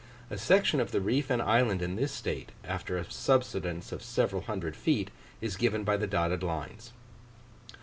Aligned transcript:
A 0.31 0.37
section 0.39 0.79
of 0.79 0.91
the 0.91 0.99
reef 0.99 1.29
and 1.29 1.43
island 1.43 1.83
in 1.83 1.95
this 1.95 2.11
state, 2.11 2.53
after 2.63 2.97
a 2.97 3.07
subsidence 3.11 3.91
of 3.91 4.01
several 4.01 4.41
hundred 4.41 4.75
feet, 4.75 5.11
is 5.41 5.55
given 5.55 5.83
by 5.83 5.95
the 5.95 6.07
dotted 6.07 6.41
lines. 6.41 6.91